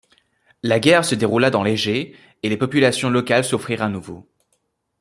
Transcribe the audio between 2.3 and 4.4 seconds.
et les populations locales souffrirent à nouveau.